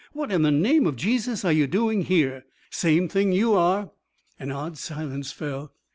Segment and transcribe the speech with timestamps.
[0.13, 3.91] What, in the name of Jesus, are you doing here?" "Same thing you are."
[4.39, 5.73] An odd silence fell.